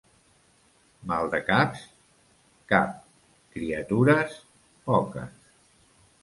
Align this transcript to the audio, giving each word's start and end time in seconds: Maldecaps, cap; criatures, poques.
Maldecaps, 1.11 1.83
cap; 2.73 2.97
criatures, 3.57 4.35
poques. 4.89 5.55